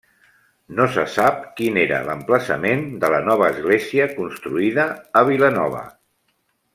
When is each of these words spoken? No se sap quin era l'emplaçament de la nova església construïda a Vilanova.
No 0.77 0.85
se 0.95 1.01
sap 1.15 1.43
quin 1.59 1.77
era 1.81 1.99
l'emplaçament 2.07 2.81
de 3.03 3.11
la 3.17 3.21
nova 3.29 3.51
església 3.55 4.07
construïda 4.17 4.87
a 5.23 5.27
Vilanova. 5.33 5.85